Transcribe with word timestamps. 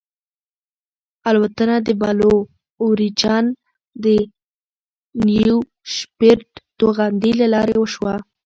الوتنه 1.29 1.75
د 1.87 1.89
بلو 2.01 2.33
اوریجن 2.83 3.45
د 4.03 4.05
نیو 5.27 5.57
شیپرډ 5.93 6.47
توغندي 6.79 7.31
له 7.39 7.47
لارې 7.53 7.75
وشوه. 7.77 8.13